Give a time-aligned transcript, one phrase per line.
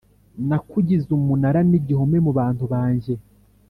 [0.47, 3.13] Nakugize umunara n igihome mu bantu banjye